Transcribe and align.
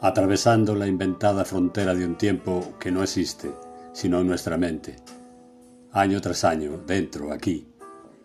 atravesando 0.00 0.74
la 0.74 0.86
inventada 0.86 1.44
frontera 1.44 1.94
de 1.94 2.06
un 2.06 2.16
tiempo 2.16 2.74
que 2.80 2.90
no 2.90 3.02
existe, 3.02 3.52
sino 3.92 4.20
en 4.20 4.28
nuestra 4.28 4.56
mente, 4.56 4.96
año 5.92 6.20
tras 6.20 6.44
año, 6.44 6.78
dentro, 6.86 7.32
aquí, 7.32 7.68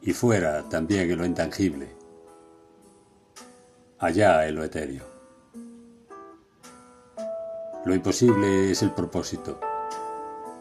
y 0.01 0.13
fuera 0.13 0.63
también 0.69 1.11
en 1.11 1.17
lo 1.17 1.25
intangible, 1.25 1.89
allá 3.99 4.47
en 4.47 4.55
lo 4.55 4.63
etéreo. 4.63 5.03
Lo 7.85 7.93
imposible 7.93 8.71
es 8.71 8.81
el 8.81 8.91
propósito. 8.91 9.59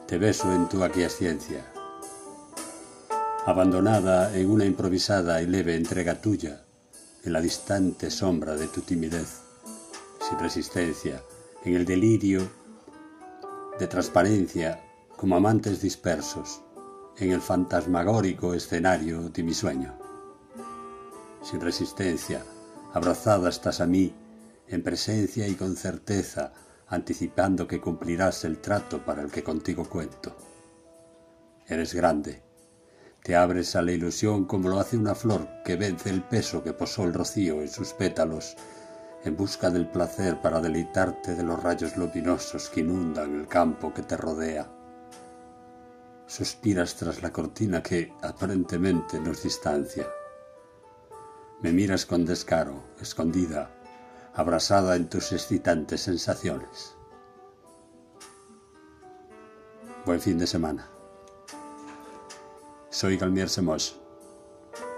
Te 0.07 0.19
beso 0.19 0.53
en 0.53 0.69
tu 0.69 0.83
aquiescencia, 0.83 1.65
abandonada 3.47 4.37
en 4.37 4.51
una 4.51 4.65
improvisada 4.65 5.41
y 5.41 5.47
leve 5.47 5.77
entrega 5.77 6.21
tuya, 6.21 6.65
en 7.25 7.33
la 7.33 7.41
distante 7.41 8.11
sombra 8.11 8.55
de 8.57 8.67
tu 8.67 8.83
timidez, 8.83 9.45
sin 10.35 10.41
resistencia, 10.43 11.23
en 11.65 11.77
el 11.77 11.85
delirio 11.85 12.41
de 13.79 13.87
transparencia 13.87 14.83
como 15.17 15.37
amantes 15.37 15.81
dispersos, 15.81 16.61
en 17.19 17.31
el 17.31 17.41
fantasmagórico 17.41 18.53
escenario 18.53 19.29
de 19.29 19.43
mi 19.45 19.55
sueño. 19.55 19.97
Sin 21.41 21.61
resistencia, 21.61 22.43
abrazada 22.95 23.49
estás 23.49 23.81
a 23.81 23.87
mí, 23.87 24.13
en 24.67 24.83
presencia 24.83 25.47
y 25.47 25.55
con 25.55 25.77
certeza, 25.77 26.53
anticipando 26.89 27.69
que 27.69 27.81
cumplirás 27.81 28.45
el 28.45 28.59
trato 28.59 29.05
para 29.05 29.23
el 29.23 29.31
que 29.31 29.45
contigo 29.45 29.89
cuento. 29.89 30.37
Eres 31.69 31.95
grande, 31.95 32.43
te 33.23 33.37
abres 33.37 33.77
a 33.77 33.83
la 33.83 33.93
ilusión 33.93 34.47
como 34.47 34.69
lo 34.69 34.81
hace 34.81 34.97
una 34.97 35.15
flor 35.15 35.49
que 35.65 35.77
vence 35.77 36.11
el 36.11 36.25
peso 36.25 36.65
que 36.65 36.73
posó 36.73 37.05
el 37.05 37.15
rocío 37.15 37.63
en 37.63 37.69
sus 37.69 37.93
pétalos, 37.93 38.57
en 39.25 39.37
busca 39.37 39.71
del 39.71 39.89
placer 39.89 40.41
para 40.41 40.61
deleitarte 40.61 41.35
de 41.35 41.43
los 41.43 41.63
rayos 41.63 41.97
luminosos 41.97 42.69
que 42.69 42.81
inundan 42.81 43.35
el 43.41 43.49
campo 43.49 43.93
que 43.93 44.03
te 44.03 44.17
rodea. 44.17 44.71
Suspiras 46.27 46.95
tras 46.97 47.23
la 47.23 47.33
cortina 47.33 47.83
que 47.83 48.13
aparentemente 48.23 49.19
nos 49.19 49.43
distancia. 49.43 50.07
Me 51.63 51.73
miras 51.73 52.05
con 52.05 52.27
descaro, 52.27 52.85
escondida, 53.01 53.71
abrasada 54.35 54.97
en 54.97 55.09
tus 55.09 55.33
excitantes 55.33 56.03
sensaciones. 56.03 56.95
Buen 60.05 60.21
fin 60.21 60.39
de 60.39 60.47
semana. 60.47 60.87
Soy 62.91 63.17
Galmier 63.17 63.49
Semos. 63.49 63.99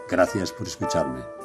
Gracias 0.09 0.50
por 0.53 0.67
escucharme. 0.67 1.36